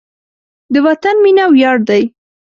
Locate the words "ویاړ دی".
1.51-2.03